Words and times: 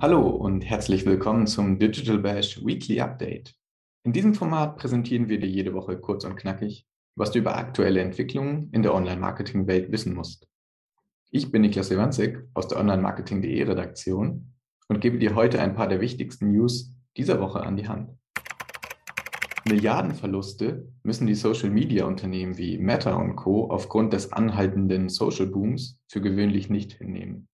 Hallo 0.00 0.28
und 0.28 0.60
herzlich 0.60 1.04
willkommen 1.06 1.48
zum 1.48 1.80
Digital 1.80 2.18
Bash 2.18 2.64
Weekly 2.64 3.00
Update. 3.00 3.56
In 4.04 4.12
diesem 4.12 4.32
Format 4.32 4.76
präsentieren 4.76 5.28
wir 5.28 5.40
dir 5.40 5.48
jede 5.48 5.74
Woche 5.74 5.98
kurz 5.98 6.24
und 6.24 6.36
knackig, 6.36 6.86
was 7.16 7.32
du 7.32 7.40
über 7.40 7.56
aktuelle 7.56 8.00
Entwicklungen 8.00 8.70
in 8.70 8.84
der 8.84 8.94
Online-Marketing-Welt 8.94 9.90
wissen 9.90 10.14
musst. 10.14 10.46
Ich 11.32 11.50
bin 11.50 11.62
Niklas 11.62 11.90
Lewandzig 11.90 12.38
aus 12.54 12.68
der 12.68 12.78
Online-Marketing.de 12.78 13.60
Redaktion 13.64 14.54
und 14.86 15.00
gebe 15.00 15.18
dir 15.18 15.34
heute 15.34 15.60
ein 15.60 15.74
paar 15.74 15.88
der 15.88 16.00
wichtigsten 16.00 16.52
News 16.52 16.94
dieser 17.16 17.40
Woche 17.40 17.64
an 17.64 17.76
die 17.76 17.88
Hand. 17.88 18.12
Milliardenverluste 19.68 20.92
müssen 21.02 21.26
die 21.26 21.34
Social-Media-Unternehmen 21.34 22.56
wie 22.56 22.78
Meta 22.78 23.16
und 23.16 23.34
Co. 23.34 23.68
aufgrund 23.68 24.12
des 24.12 24.32
anhaltenden 24.32 25.08
Social-Booms 25.08 26.00
für 26.06 26.20
gewöhnlich 26.20 26.70
nicht 26.70 26.92
hinnehmen. 26.92 27.48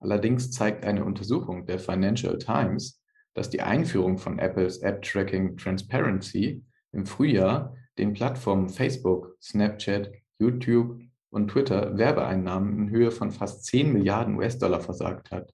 Allerdings 0.00 0.50
zeigt 0.50 0.84
eine 0.84 1.04
Untersuchung 1.04 1.66
der 1.66 1.78
Financial 1.78 2.38
Times, 2.38 3.02
dass 3.34 3.50
die 3.50 3.62
Einführung 3.62 4.18
von 4.18 4.38
Apples 4.38 4.78
App-Tracking 4.78 5.56
Transparency 5.56 6.64
im 6.92 7.06
Frühjahr 7.06 7.74
den 7.98 8.12
Plattformen 8.12 8.68
Facebook, 8.68 9.36
Snapchat, 9.42 10.12
YouTube 10.38 11.00
und 11.30 11.48
Twitter 11.48 11.96
Werbeeinnahmen 11.96 12.78
in 12.78 12.90
Höhe 12.90 13.10
von 13.10 13.30
fast 13.30 13.64
10 13.66 13.92
Milliarden 13.92 14.36
US-Dollar 14.36 14.80
versagt 14.80 15.30
hat, 15.30 15.52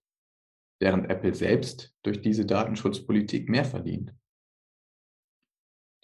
während 0.81 1.11
Apple 1.11 1.35
selbst 1.35 1.95
durch 2.03 2.21
diese 2.21 2.47
Datenschutzpolitik 2.47 3.49
mehr 3.49 3.65
verdient. 3.65 4.15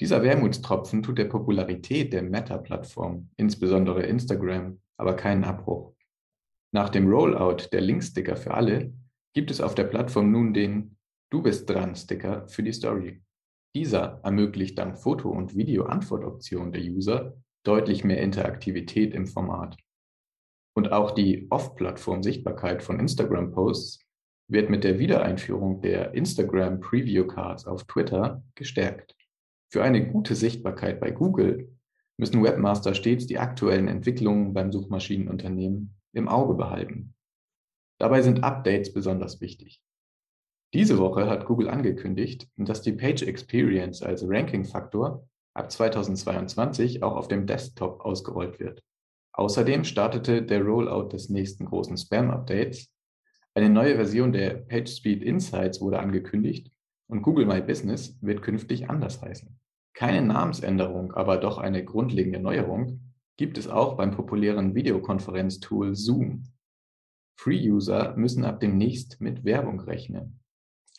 Dieser 0.00 0.22
Wermutstropfen 0.22 1.02
tut 1.02 1.18
der 1.18 1.24
Popularität 1.24 2.12
der 2.12 2.22
Meta-Plattform, 2.22 3.30
insbesondere 3.36 4.04
Instagram, 4.04 4.80
aber 4.96 5.16
keinen 5.16 5.42
Abbruch. 5.42 5.94
Nach 6.72 6.90
dem 6.90 7.08
Rollout 7.08 7.68
der 7.72 7.80
Linksticker 7.80 8.36
für 8.36 8.52
alle 8.52 8.92
gibt 9.34 9.50
es 9.50 9.60
auf 9.60 9.74
der 9.74 9.84
Plattform 9.84 10.30
nun 10.30 10.52
den 10.52 10.96
Du 11.30 11.42
bist 11.42 11.68
dran 11.68 11.94
Sticker 11.94 12.48
für 12.48 12.62
die 12.62 12.72
Story. 12.72 13.22
Dieser 13.74 14.20
ermöglicht 14.22 14.78
dank 14.78 14.98
Foto- 14.98 15.30
und 15.30 15.54
Video-Antwortoption 15.54 16.72
der 16.72 16.82
User 16.82 17.36
deutlich 17.64 18.02
mehr 18.02 18.20
Interaktivität 18.22 19.12
im 19.14 19.26
Format. 19.26 19.76
Und 20.74 20.92
auch 20.92 21.10
die 21.10 21.46
Off-Plattform-Sichtbarkeit 21.50 22.82
von 22.82 22.98
Instagram-Posts 22.98 24.00
wird 24.48 24.70
mit 24.70 24.84
der 24.84 24.98
Wiedereinführung 24.98 25.82
der 25.82 26.14
Instagram 26.14 26.80
Preview 26.80 27.26
Cards 27.26 27.66
auf 27.66 27.84
Twitter 27.84 28.42
gestärkt. 28.54 29.14
Für 29.70 29.82
eine 29.82 30.10
gute 30.10 30.34
Sichtbarkeit 30.34 30.98
bei 31.00 31.10
Google 31.10 31.76
müssen 32.16 32.42
Webmaster 32.42 32.94
stets 32.94 33.26
die 33.26 33.38
aktuellen 33.38 33.88
Entwicklungen 33.88 34.54
beim 34.54 34.72
Suchmaschinenunternehmen 34.72 35.97
im 36.12 36.28
Auge 36.28 36.54
behalten. 36.54 37.14
Dabei 37.98 38.22
sind 38.22 38.44
Updates 38.44 38.92
besonders 38.92 39.40
wichtig. 39.40 39.82
Diese 40.74 40.98
Woche 40.98 41.28
hat 41.28 41.46
Google 41.46 41.68
angekündigt, 41.68 42.48
dass 42.56 42.82
die 42.82 42.92
Page 42.92 43.22
Experience 43.22 44.02
als 44.02 44.22
Ranking-Faktor 44.26 45.26
ab 45.54 45.72
2022 45.72 47.02
auch 47.02 47.16
auf 47.16 47.28
dem 47.28 47.46
Desktop 47.46 48.00
ausgerollt 48.02 48.60
wird. 48.60 48.82
Außerdem 49.32 49.84
startete 49.84 50.42
der 50.42 50.62
Rollout 50.62 51.08
des 51.08 51.30
nächsten 51.30 51.64
großen 51.64 51.96
Spam-Updates. 51.96 52.92
Eine 53.54 53.70
neue 53.70 53.96
Version 53.96 54.32
der 54.32 54.54
PageSpeed 54.54 55.22
Insights 55.22 55.80
wurde 55.80 55.98
angekündigt 55.98 56.70
und 57.08 57.22
Google 57.22 57.46
My 57.46 57.60
Business 57.60 58.18
wird 58.20 58.42
künftig 58.42 58.90
anders 58.90 59.22
heißen. 59.22 59.58
Keine 59.94 60.22
Namensänderung, 60.22 61.12
aber 61.14 61.38
doch 61.38 61.58
eine 61.58 61.84
grundlegende 61.84 62.40
Neuerung 62.40 63.07
gibt 63.38 63.56
es 63.56 63.68
auch 63.68 63.96
beim 63.96 64.10
populären 64.10 64.74
Videokonferenztool 64.74 65.94
Zoom. 65.94 66.44
Free-User 67.40 68.16
müssen 68.16 68.44
ab 68.44 68.58
demnächst 68.60 69.20
mit 69.20 69.44
Werbung 69.44 69.80
rechnen. 69.80 70.40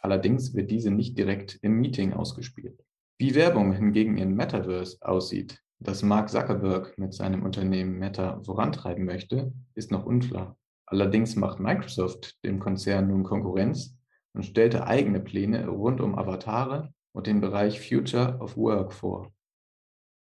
Allerdings 0.01 0.55
wird 0.55 0.71
diese 0.71 0.89
nicht 0.89 1.17
direkt 1.17 1.59
im 1.61 1.79
Meeting 1.81 2.13
ausgespielt. 2.13 2.81
Wie 3.17 3.35
Werbung 3.35 3.73
hingegen 3.73 4.17
in 4.17 4.33
Metaverse 4.33 4.97
aussieht, 5.01 5.61
das 5.79 6.01
Mark 6.01 6.29
Zuckerberg 6.29 6.97
mit 6.97 7.13
seinem 7.13 7.43
Unternehmen 7.43 7.99
Meta 7.99 8.41
vorantreiben 8.43 9.03
möchte, 9.03 9.51
ist 9.75 9.91
noch 9.91 10.05
unklar. 10.05 10.57
Allerdings 10.85 11.35
macht 11.35 11.59
Microsoft 11.59 12.41
dem 12.45 12.59
Konzern 12.59 13.09
nun 13.09 13.23
Konkurrenz 13.23 13.97
und 14.33 14.43
stellte 14.45 14.87
eigene 14.87 15.19
Pläne 15.19 15.67
rund 15.67 15.99
um 15.99 16.17
Avatare 16.17 16.93
und 17.11 17.27
den 17.27 17.41
Bereich 17.41 17.85
Future 17.85 18.37
of 18.39 18.55
Work 18.55 18.93
vor. 18.93 19.33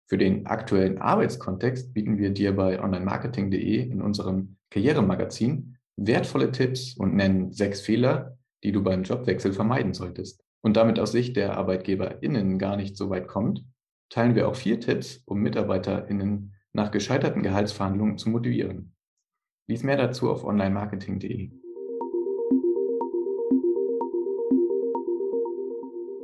Für 0.07 0.17
den 0.19 0.45
aktuellen 0.45 0.99
Arbeitskontext 0.99 1.93
bieten 1.93 2.17
wir 2.19 2.29
dir 2.29 2.55
bei 2.55 2.81
onlinemarketing.de 2.81 3.89
in 3.89 4.01
unserem 4.01 4.57
Karrieremagazin 4.69 5.77
wertvolle 5.97 6.51
Tipps 6.51 6.95
und 6.95 7.15
nennen 7.15 7.51
sechs 7.51 7.81
Fehler, 7.81 8.37
die 8.63 8.71
du 8.71 8.83
beim 8.83 9.03
Jobwechsel 9.03 9.53
vermeiden 9.53 9.93
solltest. 9.93 10.43
Und 10.61 10.77
damit 10.77 10.99
aus 10.99 11.11
Sicht 11.11 11.35
der 11.35 11.57
ArbeitgeberInnen 11.57 12.59
gar 12.59 12.75
nicht 12.75 12.97
so 12.97 13.09
weit 13.09 13.27
kommt, 13.27 13.63
teilen 14.09 14.35
wir 14.35 14.47
auch 14.47 14.55
vier 14.55 14.79
Tipps, 14.79 15.23
um 15.25 15.39
MitarbeiterInnen 15.41 16.53
nach 16.73 16.91
gescheiterten 16.91 17.41
Gehaltsverhandlungen 17.41 18.17
zu 18.17 18.29
motivieren. 18.29 18.95
Lies 19.67 19.83
mehr 19.83 19.97
dazu 19.97 20.29
auf 20.29 20.43
onlinemarketing.de. 20.43 21.51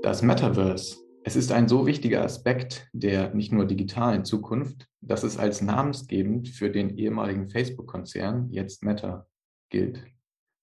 Das 0.04 0.22
Metaverse. 0.22 1.11
Es 1.24 1.36
ist 1.36 1.52
ein 1.52 1.68
so 1.68 1.86
wichtiger 1.86 2.24
Aspekt 2.24 2.90
der 2.94 3.34
nicht 3.36 3.52
nur 3.52 3.66
digitalen 3.66 4.26
Zukunft, 4.26 4.88
dass 5.02 5.24
es 5.24 5.38
als 5.38 5.62
namensgebend 5.62 6.50
für 6.50 6.72
den 6.72 6.98
ehemaligen 6.98 7.48
Facebook-Konzern, 7.48 8.50
jetzt 8.50 8.84
Meta, 8.84 9.28
gilt. 9.70 10.04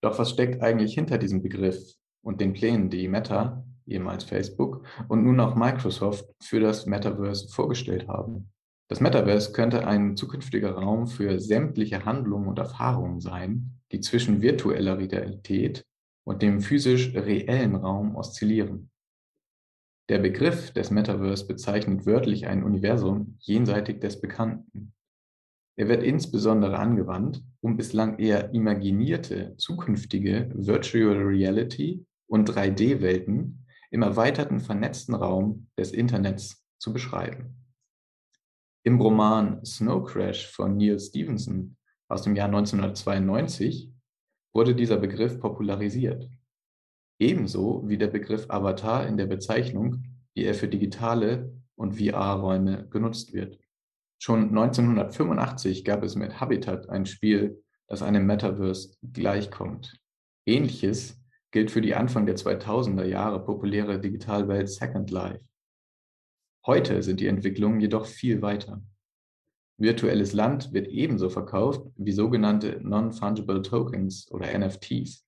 Doch 0.03 0.19
was 0.19 0.31
steckt 0.31 0.61
eigentlich 0.61 0.95
hinter 0.95 1.19
diesem 1.19 1.43
Begriff 1.43 1.95
und 2.23 2.41
den 2.41 2.55
Plänen, 2.55 2.91
die 2.91 3.07
Meta, 3.07 3.65
ehemals 3.87 4.25
Facebook, 4.25 4.85
und 5.09 5.25
nun 5.25 5.39
auch 5.39 5.55
Microsoft 5.55 6.29
für 6.43 6.59
das 6.59 6.87
Metaverse 6.87 7.49
vorgestellt 7.49 8.09
haben? 8.09 8.51
Das 8.91 9.01
Metaverse 9.01 9.53
könnte 9.53 9.87
ein 9.87 10.17
zukünftiger 10.17 10.73
Raum 10.73 11.07
für 11.07 11.39
sämtliche 11.39 12.05
Handlungen 12.05 12.49
und 12.49 12.59
Erfahrungen 12.59 13.21
sein, 13.21 13.81
die 13.93 14.01
zwischen 14.01 14.43
virtueller 14.43 14.99
Realität 14.99 15.85
und 16.25 16.43
dem 16.43 16.61
physisch 16.61 17.15
reellen 17.15 17.77
Raum 17.77 18.17
oszillieren. 18.17 18.91
Der 20.09 20.19
Begriff 20.19 20.71
des 20.71 20.91
Metaverse 20.91 21.47
bezeichnet 21.47 22.07
wörtlich 22.07 22.47
ein 22.47 22.65
Universum 22.65 23.37
jenseitig 23.41 24.01
des 24.01 24.23
Bekannten. 24.23 24.95
Er 25.77 25.89
wird 25.89 26.03
insbesondere 26.03 26.79
angewandt, 26.79 27.45
um 27.61 27.77
bislang 27.77 28.19
eher 28.19 28.55
imaginierte 28.55 29.55
zukünftige 29.59 30.51
Virtual 30.55 31.15
Reality 31.15 32.07
und 32.27 32.49
3D-Welten 32.49 33.67
im 33.91 34.03
erweiterten 34.03 34.61
vernetzten 34.61 35.15
Raum 35.15 35.69
des 35.79 35.93
Internets 35.93 36.67
zu 36.79 36.95
beschreiben. 36.95 37.67
Im 38.85 38.99
Roman 39.03 39.63
Snow 39.63 40.03
Crash 40.07 40.51
von 40.51 40.79
Neil 40.79 40.99
Stevenson 40.99 41.77
aus 42.09 42.23
dem 42.23 42.35
Jahr 42.35 42.49
1992 42.49 43.93
wurde 44.55 44.75
dieser 44.75 44.97
Begriff 44.97 45.39
popularisiert 45.39 46.31
ebenso 47.19 47.83
wie 47.87 47.99
der 47.99 48.09
Begriff 48.09 48.47
Avatar 48.49 49.07
in 49.07 49.17
der 49.17 49.27
Bezeichnung, 49.27 50.05
wie 50.35 50.45
er 50.45 50.55
für 50.55 50.69
digitale 50.69 51.53
und 51.75 51.99
VR-Räume 51.99 52.89
genutzt 52.89 53.33
wird. 53.33 53.59
Schon 54.21 54.49
1985 54.49 55.85
gab 55.85 56.03
es 56.03 56.17
mit 56.17 56.41
Habitat 56.41 56.89
ein 56.89 57.07
Spiel, 57.07 57.63
das 57.87 58.03
einem 58.03 58.27
Metaverse 58.27 58.97
gleichkommt. 59.13 60.01
Ähnliches 60.45 61.21
gilt 61.51 61.71
für 61.71 61.81
die 61.81 61.95
Anfang 61.95 62.27
der 62.27 62.37
2000er 62.37 63.05
Jahre 63.05 63.45
populäre 63.45 64.01
Digitalwelt 64.01 64.69
Second 64.69 65.11
Life. 65.11 65.45
Heute 66.67 67.03
sind 67.03 67.21
die 67.21 67.27
Entwicklungen 67.27 67.81
jedoch 67.81 68.07
viel 68.07 68.43
weiter. 68.43 68.83
Virtuelles 69.79 70.33
Land 70.33 70.73
wird 70.73 70.89
ebenso 70.89 71.31
verkauft 71.31 71.89
wie 71.97 72.13
sogenannte 72.13 72.81
Non-Fungible 72.83 73.63
Tokens 73.63 74.31
oder 74.33 74.59
NFTs. 74.59 75.28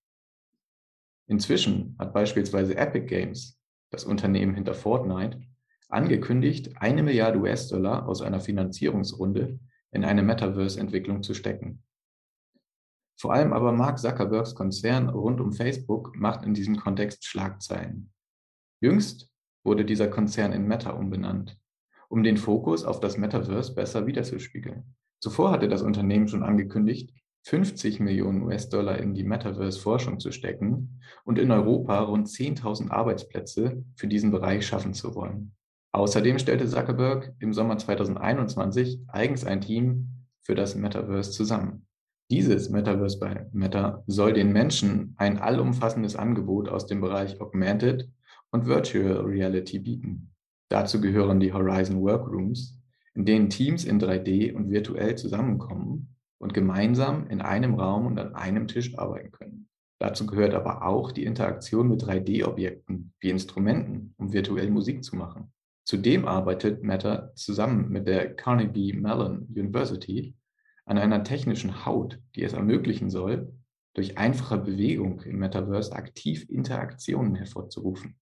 Inzwischen 1.30 1.94
hat 1.96 2.12
beispielsweise 2.12 2.76
Epic 2.76 3.06
Games, 3.06 3.56
das 3.90 4.04
Unternehmen 4.04 4.52
hinter 4.52 4.74
Fortnite, 4.74 5.40
angekündigt, 5.88 6.72
eine 6.78 7.04
Milliarde 7.04 7.38
US-Dollar 7.38 8.08
aus 8.08 8.20
einer 8.20 8.40
Finanzierungsrunde 8.40 9.60
in 9.92 10.04
eine 10.04 10.24
Metaverse-Entwicklung 10.24 11.22
zu 11.22 11.34
stecken. 11.34 11.84
Vor 13.16 13.32
allem 13.32 13.52
aber 13.52 13.70
Mark 13.70 14.00
Zuckerbergs 14.00 14.56
Konzern 14.56 15.08
rund 15.08 15.40
um 15.40 15.52
Facebook 15.52 16.16
macht 16.16 16.44
in 16.44 16.52
diesem 16.52 16.76
Kontext 16.76 17.24
Schlagzeilen. 17.24 18.12
Jüngst 18.80 19.30
wurde 19.62 19.84
dieser 19.84 20.08
Konzern 20.08 20.52
in 20.52 20.66
Meta 20.66 20.90
umbenannt, 20.90 21.56
um 22.08 22.24
den 22.24 22.38
Fokus 22.38 22.84
auf 22.84 22.98
das 22.98 23.16
Metaverse 23.16 23.72
besser 23.76 24.04
wiederzuspiegeln. 24.04 24.96
Zuvor 25.20 25.52
hatte 25.52 25.68
das 25.68 25.82
Unternehmen 25.82 26.26
schon 26.26 26.42
angekündigt, 26.42 27.14
50 27.42 28.00
Millionen 28.00 28.42
US-Dollar 28.42 28.98
in 28.98 29.14
die 29.14 29.24
Metaverse-Forschung 29.24 30.20
zu 30.20 30.30
stecken 30.30 31.00
und 31.24 31.38
in 31.38 31.50
Europa 31.50 32.00
rund 32.00 32.28
10.000 32.28 32.90
Arbeitsplätze 32.90 33.82
für 33.96 34.08
diesen 34.08 34.30
Bereich 34.30 34.66
schaffen 34.66 34.92
zu 34.92 35.14
wollen. 35.14 35.52
Außerdem 35.92 36.38
stellte 36.38 36.68
Zuckerberg 36.68 37.34
im 37.40 37.52
Sommer 37.52 37.78
2021 37.78 39.00
eigens 39.08 39.44
ein 39.44 39.60
Team 39.60 40.26
für 40.42 40.54
das 40.54 40.74
Metaverse 40.74 41.32
zusammen. 41.32 41.86
Dieses 42.30 42.70
Metaverse 42.70 43.18
bei 43.18 43.46
Meta 43.52 44.04
soll 44.06 44.34
den 44.34 44.52
Menschen 44.52 45.14
ein 45.16 45.38
allumfassendes 45.38 46.14
Angebot 46.14 46.68
aus 46.68 46.86
dem 46.86 47.00
Bereich 47.00 47.40
Augmented 47.40 48.08
und 48.52 48.66
Virtual 48.66 49.22
Reality 49.22 49.80
bieten. 49.80 50.30
Dazu 50.68 51.00
gehören 51.00 51.40
die 51.40 51.52
Horizon 51.52 52.02
Workrooms, 52.02 52.78
in 53.14 53.24
denen 53.24 53.50
Teams 53.50 53.84
in 53.84 54.00
3D 54.00 54.52
und 54.54 54.70
virtuell 54.70 55.16
zusammenkommen 55.16 56.14
und 56.40 56.54
gemeinsam 56.54 57.26
in 57.28 57.40
einem 57.42 57.74
Raum 57.74 58.06
und 58.06 58.18
an 58.18 58.34
einem 58.34 58.66
Tisch 58.66 58.98
arbeiten 58.98 59.30
können. 59.30 59.68
Dazu 60.00 60.26
gehört 60.26 60.54
aber 60.54 60.86
auch 60.86 61.12
die 61.12 61.24
Interaktion 61.24 61.88
mit 61.88 62.02
3D-Objekten 62.02 63.12
wie 63.20 63.30
Instrumenten, 63.30 64.14
um 64.16 64.32
virtuell 64.32 64.70
Musik 64.70 65.04
zu 65.04 65.16
machen. 65.16 65.52
Zudem 65.84 66.26
arbeitet 66.26 66.82
Meta 66.82 67.34
zusammen 67.34 67.90
mit 67.90 68.08
der 68.08 68.34
Carnegie 68.34 68.94
Mellon 68.94 69.46
University 69.54 70.34
an 70.86 70.96
einer 70.96 71.22
technischen 71.24 71.84
Haut, 71.84 72.18
die 72.34 72.42
es 72.42 72.54
ermöglichen 72.54 73.10
soll, 73.10 73.52
durch 73.92 74.16
einfache 74.16 74.56
Bewegung 74.56 75.20
im 75.22 75.38
Metaverse 75.38 75.92
aktiv 75.92 76.48
Interaktionen 76.48 77.34
hervorzurufen. 77.34 78.18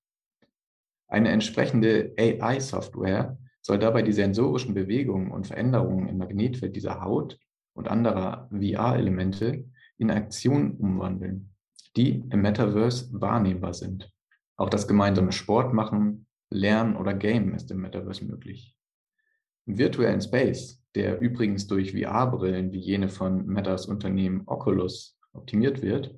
Eine 1.07 1.31
entsprechende 1.31 2.15
AI-Software 2.19 3.39
soll 3.63 3.79
dabei 3.79 4.03
die 4.03 4.13
sensorischen 4.13 4.75
Bewegungen 4.75 5.31
und 5.31 5.47
Veränderungen 5.47 6.09
im 6.09 6.19
Magnetfeld 6.19 6.75
dieser 6.75 7.01
Haut 7.03 7.39
und 7.79 7.89
anderer 7.89 8.51
VR-Elemente 8.51 9.65
in 9.97 10.11
Aktionen 10.11 10.73
umwandeln, 10.73 11.55
die 11.97 12.25
im 12.31 12.43
Metaverse 12.43 13.09
wahrnehmbar 13.13 13.73
sind. 13.73 14.13
Auch 14.57 14.69
das 14.69 14.87
gemeinsame 14.87 15.33
Sport 15.33 15.73
machen, 15.73 16.27
Lernen 16.51 16.97
oder 16.97 17.15
Game 17.15 17.55
ist 17.55 17.71
im 17.71 17.81
Metaverse 17.81 18.25
möglich. 18.25 18.77
Im 19.67 19.79
virtuellen 19.79 20.21
Space 20.21 20.79
der 20.95 21.21
übrigens 21.21 21.67
durch 21.67 21.93
VR-Brillen 21.93 22.73
wie 22.73 22.81
jene 22.81 23.09
von 23.09 23.47
Metas 23.47 23.87
Unternehmen 23.87 24.43
Oculus 24.47 25.17
optimiert 25.33 25.83
wird, 25.83 26.15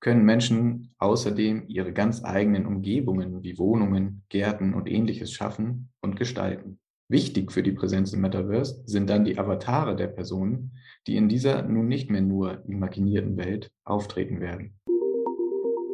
können 0.00 0.24
Menschen 0.24 0.94
außerdem 0.98 1.64
ihre 1.68 1.92
ganz 1.92 2.24
eigenen 2.24 2.66
Umgebungen 2.66 3.42
wie 3.42 3.58
Wohnungen, 3.58 4.24
Gärten 4.28 4.72
und 4.74 4.88
ähnliches 4.88 5.32
schaffen 5.32 5.90
und 6.00 6.16
gestalten. 6.16 6.80
Wichtig 7.10 7.52
für 7.52 7.62
die 7.62 7.72
Präsenz 7.72 8.12
im 8.12 8.20
Metaverse 8.20 8.82
sind 8.84 9.08
dann 9.08 9.24
die 9.24 9.38
Avatare 9.38 9.96
der 9.96 10.08
Personen, 10.08 10.72
die 11.06 11.16
in 11.16 11.30
dieser 11.30 11.62
nun 11.62 11.88
nicht 11.88 12.10
mehr 12.10 12.20
nur 12.20 12.62
imaginierten 12.66 13.38
Welt 13.38 13.70
auftreten 13.84 14.40
werden. 14.40 14.78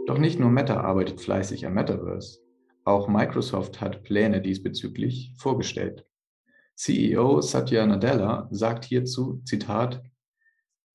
Doch 0.07 0.19
nicht 0.19 0.41
nur 0.41 0.51
Meta 0.51 0.81
arbeitet 0.81 1.21
fleißig 1.21 1.67
am 1.67 1.75
Metaverse, 1.75 2.41
auch 2.83 3.07
Microsoft 3.07 3.81
hat 3.81 4.03
Pläne 4.03 4.43
diesbezüglich 4.43 5.35
vorgestellt. 5.39 6.05
CEO 6.75 7.41
Satya 7.41 7.87
Nadella 7.87 8.49
sagt 8.51 8.85
hierzu, 8.85 9.41
Zitat, 9.45 10.03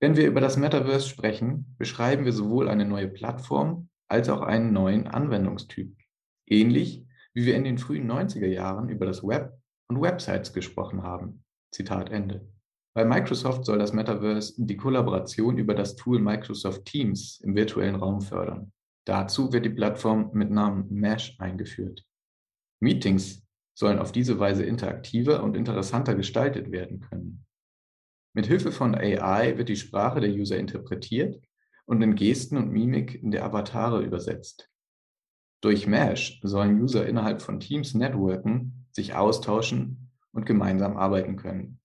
wenn 0.01 0.17
wir 0.17 0.27
über 0.27 0.41
das 0.41 0.57
Metaverse 0.57 1.07
sprechen, 1.07 1.75
beschreiben 1.77 2.25
wir 2.25 2.33
sowohl 2.33 2.67
eine 2.67 2.85
neue 2.85 3.07
Plattform 3.07 3.87
als 4.09 4.27
auch 4.27 4.41
einen 4.41 4.73
neuen 4.73 5.07
Anwendungstyp. 5.07 5.95
Ähnlich 6.45 7.05
wie 7.33 7.45
wir 7.45 7.55
in 7.55 7.63
den 7.63 7.77
frühen 7.77 8.11
90er 8.11 8.47
Jahren 8.47 8.89
über 8.89 9.05
das 9.05 9.23
Web 9.23 9.58
und 9.89 10.01
Websites 10.01 10.53
gesprochen 10.53 11.03
haben. 11.03 11.43
Zitat 11.71 12.11
Ende. 12.11 12.47
Bei 12.95 13.05
Microsoft 13.05 13.65
soll 13.65 13.79
das 13.79 13.93
Metaverse 13.93 14.53
die 14.57 14.77
Kollaboration 14.77 15.57
über 15.57 15.73
das 15.73 15.95
Tool 15.95 16.19
Microsoft 16.19 16.85
Teams 16.85 17.39
im 17.41 17.55
virtuellen 17.55 17.95
Raum 17.95 18.21
fördern. 18.21 18.71
Dazu 19.05 19.51
wird 19.51 19.65
die 19.65 19.69
Plattform 19.69 20.31
mit 20.33 20.51
Namen 20.51 20.87
Mesh 20.89 21.35
eingeführt. 21.39 22.05
Meetings 22.79 23.45
sollen 23.73 23.99
auf 23.99 24.11
diese 24.11 24.39
Weise 24.39 24.63
interaktiver 24.63 25.43
und 25.43 25.55
interessanter 25.55 26.15
gestaltet 26.15 26.71
werden 26.71 26.99
können. 26.99 27.45
Mit 28.33 28.45
Hilfe 28.45 28.71
von 28.71 28.95
AI 28.95 29.57
wird 29.57 29.69
die 29.69 29.75
Sprache 29.75 30.19
der 30.19 30.31
User 30.31 30.57
interpretiert 30.57 31.41
und 31.85 32.01
in 32.01 32.15
Gesten 32.15 32.57
und 32.57 32.71
Mimik 32.71 33.15
in 33.15 33.31
der 33.31 33.43
Avatare 33.43 34.03
übersetzt. 34.03 34.69
Durch 35.61 35.87
Mesh 35.87 36.39
sollen 36.43 36.79
User 36.79 37.07
innerhalb 37.07 37.41
von 37.41 37.59
Teams 37.59 37.93
networken, 37.93 38.78
sich 38.91 39.15
austauschen 39.15 40.11
und 40.31 40.45
gemeinsam 40.45 40.97
arbeiten 40.97 41.35
können. 41.35 41.79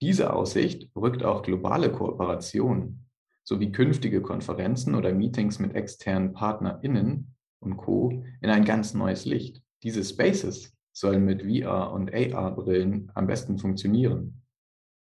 Diese 0.00 0.32
Aussicht 0.32 0.90
rückt 0.94 1.24
auch 1.24 1.42
globale 1.42 1.90
Kooperationen 1.90 3.06
sowie 3.42 3.72
künftige 3.72 4.20
Konferenzen 4.20 4.94
oder 4.94 5.12
Meetings 5.12 5.58
mit 5.58 5.74
externen 5.74 6.32
PartnerInnen 6.32 7.34
und 7.60 7.76
Co. 7.78 8.22
in 8.40 8.50
ein 8.50 8.64
ganz 8.64 8.94
neues 8.94 9.24
Licht. 9.24 9.62
Diese 9.82 10.04
Spaces 10.04 10.76
sollen 10.92 11.24
mit 11.24 11.42
VR- 11.42 11.92
und 11.92 12.12
AR-Brillen 12.12 13.10
am 13.14 13.26
besten 13.26 13.58
funktionieren. 13.58 14.42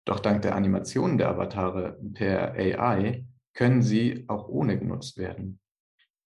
Doch 0.05 0.21
dank 0.21 0.43
der 0.43 0.55
Animationen 0.55 1.19
der 1.19 1.31
Avatare 1.31 1.99
per 2.15 2.53
AI 2.53 3.27
können 3.55 3.83
sie 3.83 4.25
auch 4.29 4.49
ohne 4.49 4.79
genutzt 4.79 5.19
werden. 5.19 5.61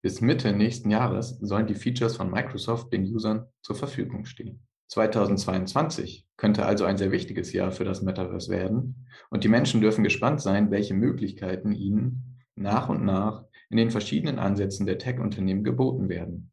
Bis 0.05 0.21
Mitte 0.21 0.53
nächsten 0.53 0.91
Jahres 0.91 1.39
sollen 1.41 1.67
die 1.67 1.75
Features 1.75 2.19
von 2.19 2.31
Microsoft 2.31 2.93
den 2.93 3.05
Usern 3.05 3.47
zur 3.63 3.75
Verfügung 3.75 4.27
stehen. 4.27 4.61
2022 4.89 6.27
könnte 6.37 6.67
also 6.67 6.85
ein 6.85 6.99
sehr 6.99 7.11
wichtiges 7.11 7.55
Jahr 7.55 7.73
für 7.73 7.85
das 7.85 8.03
Metaverse 8.03 8.53
werden 8.53 9.07
und 9.31 9.45
die 9.45 9.49
Menschen 9.49 9.81
dürfen 9.81 10.05
gespannt 10.05 10.43
sein, 10.43 10.71
welche 10.71 10.93
Möglichkeiten 10.93 11.73
ihnen 11.73 12.45
nach 12.55 12.91
und 12.91 13.03
nach 13.07 13.47
in 13.71 13.79
den 13.79 13.91
verschiedenen 13.91 14.39
Ansätzen 14.39 14.85
der 14.85 14.99
Tech-Unternehmen 14.99 15.65
geboten 15.65 16.11
werden. 16.11 16.53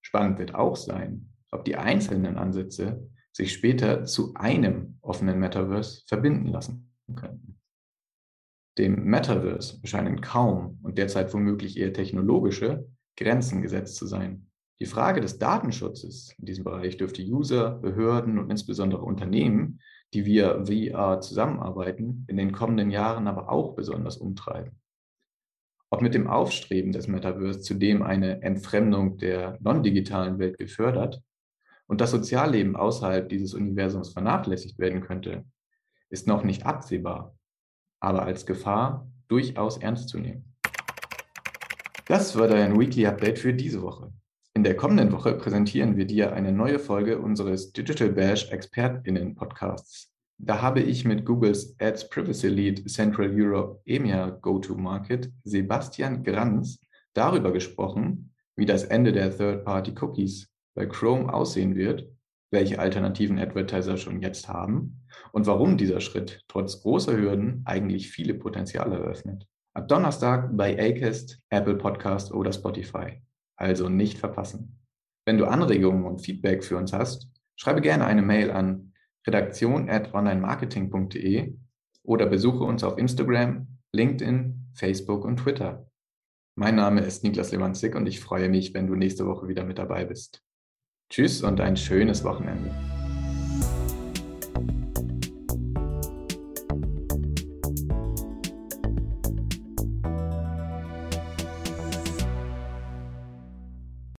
Spannend 0.00 0.40
wird 0.40 0.56
auch 0.56 0.74
sein, 0.74 1.28
ob 1.52 1.64
die 1.64 1.76
einzelnen 1.76 2.36
Ansätze 2.36 3.08
sich 3.30 3.52
später 3.52 4.06
zu 4.06 4.34
einem 4.34 4.98
offenen 5.02 5.38
Metaverse 5.38 6.02
verbinden 6.08 6.48
lassen 6.48 6.92
könnten. 7.14 7.61
Dem 8.78 9.04
Metaverse 9.04 9.80
scheinen 9.84 10.20
kaum 10.22 10.78
und 10.82 10.96
derzeit 10.96 11.34
womöglich 11.34 11.76
eher 11.76 11.92
technologische 11.92 12.88
Grenzen 13.16 13.60
gesetzt 13.60 13.96
zu 13.96 14.06
sein. 14.06 14.46
Die 14.80 14.86
Frage 14.86 15.20
des 15.20 15.38
Datenschutzes 15.38 16.34
in 16.38 16.46
diesem 16.46 16.64
Bereich 16.64 16.96
dürfte 16.96 17.22
User, 17.22 17.70
Behörden 17.70 18.38
und 18.38 18.50
insbesondere 18.50 19.02
Unternehmen, 19.02 19.80
die 20.14 20.24
via 20.24 20.64
VR 20.64 21.20
zusammenarbeiten, 21.20 22.24
in 22.28 22.36
den 22.36 22.52
kommenden 22.52 22.90
Jahren 22.90 23.28
aber 23.28 23.50
auch 23.50 23.76
besonders 23.76 24.16
umtreiben. 24.16 24.80
Ob 25.90 26.00
mit 26.00 26.14
dem 26.14 26.26
Aufstreben 26.26 26.92
des 26.92 27.06
Metaverse 27.06 27.60
zudem 27.60 28.02
eine 28.02 28.42
Entfremdung 28.42 29.18
der 29.18 29.58
non-digitalen 29.60 30.38
Welt 30.38 30.58
gefördert 30.58 31.22
und 31.86 32.00
das 32.00 32.10
Sozialleben 32.10 32.74
außerhalb 32.74 33.28
dieses 33.28 33.52
Universums 33.52 34.12
vernachlässigt 34.12 34.78
werden 34.78 35.02
könnte, 35.02 35.44
ist 36.08 36.26
noch 36.26 36.44
nicht 36.44 36.64
absehbar, 36.64 37.36
aber 38.02 38.24
als 38.24 38.44
Gefahr 38.44 39.06
durchaus 39.28 39.78
ernst 39.78 40.08
zu 40.08 40.18
nehmen. 40.18 40.44
Das 42.06 42.36
war 42.36 42.48
dein 42.48 42.78
Weekly 42.78 43.06
Update 43.06 43.38
für 43.38 43.54
diese 43.54 43.80
Woche. 43.80 44.12
In 44.54 44.64
der 44.64 44.76
kommenden 44.76 45.12
Woche 45.12 45.34
präsentieren 45.34 45.96
wir 45.96 46.04
dir 46.04 46.32
eine 46.32 46.52
neue 46.52 46.78
Folge 46.78 47.18
unseres 47.18 47.72
Digital 47.72 48.10
Bash 48.10 48.50
ExpertInnen 48.50 49.34
Podcasts. 49.34 50.10
Da 50.36 50.60
habe 50.60 50.80
ich 50.80 51.04
mit 51.04 51.24
Googles 51.24 51.76
Ads 51.78 52.10
Privacy 52.10 52.48
Lead 52.48 52.90
Central 52.90 53.30
Europe 53.32 53.80
EMEA 53.86 54.30
Go-to-Market 54.30 55.30
Sebastian 55.44 56.24
Granz 56.24 56.80
darüber 57.14 57.52
gesprochen, 57.52 58.34
wie 58.56 58.66
das 58.66 58.84
Ende 58.84 59.12
der 59.12 59.36
Third-Party 59.36 59.94
Cookies 60.00 60.50
bei 60.74 60.86
Chrome 60.86 61.32
aussehen 61.32 61.76
wird, 61.76 62.10
welche 62.50 62.80
alternativen 62.80 63.38
Advertiser 63.38 63.96
schon 63.96 64.20
jetzt 64.20 64.48
haben 64.48 65.01
und 65.32 65.46
warum 65.46 65.76
dieser 65.76 66.00
Schritt 66.00 66.44
trotz 66.46 66.82
großer 66.82 67.16
Hürden 67.16 67.62
eigentlich 67.64 68.10
viele 68.10 68.34
Potenziale 68.34 68.96
eröffnet. 68.96 69.48
Ab 69.74 69.88
Donnerstag 69.88 70.56
bei 70.56 70.78
Acast, 70.78 71.40
Apple 71.48 71.74
Podcast 71.76 72.32
oder 72.32 72.52
Spotify. 72.52 73.22
Also 73.56 73.88
nicht 73.88 74.18
verpassen. 74.18 74.78
Wenn 75.26 75.38
du 75.38 75.46
Anregungen 75.46 76.04
und 76.04 76.20
Feedback 76.20 76.62
für 76.62 76.76
uns 76.76 76.92
hast, 76.92 77.30
schreibe 77.56 77.80
gerne 77.80 78.04
eine 78.04 78.20
Mail 78.22 78.50
an 78.50 78.92
redaktion@onlinemarketing.de 79.26 81.54
oder 82.02 82.26
besuche 82.26 82.64
uns 82.64 82.84
auf 82.84 82.98
Instagram, 82.98 83.78
LinkedIn, 83.92 84.68
Facebook 84.74 85.24
und 85.24 85.38
Twitter. 85.38 85.86
Mein 86.56 86.74
Name 86.74 87.00
ist 87.00 87.24
Niklas 87.24 87.52
Lewandzig 87.52 87.94
und 87.94 88.06
ich 88.06 88.20
freue 88.20 88.50
mich, 88.50 88.74
wenn 88.74 88.86
du 88.86 88.94
nächste 88.94 89.26
Woche 89.26 89.48
wieder 89.48 89.64
mit 89.64 89.78
dabei 89.78 90.04
bist. 90.04 90.42
Tschüss 91.08 91.42
und 91.42 91.60
ein 91.60 91.76
schönes 91.76 92.24
Wochenende. 92.24 92.70